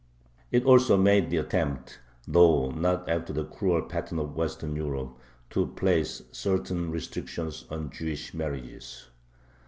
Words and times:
It 0.51 0.65
also 0.65 0.97
made 0.97 1.29
the 1.29 1.37
attempt, 1.37 1.99
though 2.27 2.71
not 2.71 3.07
after 3.07 3.33
the 3.33 3.45
cruel 3.45 3.83
pattern 3.83 4.17
of 4.17 4.35
Western 4.35 4.75
Europe, 4.75 5.15
to 5.51 5.67
place 5.67 6.23
certain 6.31 6.89
restrictions 6.89 7.65
on 7.69 7.91
Jewish 7.91 8.33
marriages. 8.33 9.09